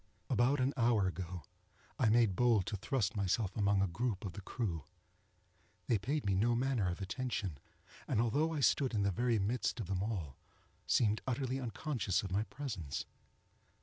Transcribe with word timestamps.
About 0.31 0.59
an 0.59 0.73
hour 0.77 1.05
ago, 1.05 1.43
I 1.99 2.09
made 2.09 2.35
bold 2.35 2.65
to 2.65 2.75
thrust 2.75 3.15
myself 3.15 3.55
among 3.55 3.83
a 3.83 3.87
group 3.87 4.25
of 4.25 4.33
the 4.33 4.41
crew. 4.41 4.85
They 5.85 5.99
paid 5.99 6.25
me 6.25 6.33
no 6.33 6.55
manner 6.55 6.89
of 6.89 7.01
attention, 7.01 7.59
and, 8.07 8.19
although 8.19 8.51
I 8.51 8.61
stood 8.61 8.95
in 8.95 9.03
the 9.03 9.11
very 9.11 9.37
midst 9.37 9.79
of 9.79 9.85
them 9.85 10.01
all, 10.01 10.37
seemed 10.87 11.21
utterly 11.27 11.59
unconscious 11.59 12.23
of 12.23 12.31
my 12.31 12.41
presence. 12.45 13.05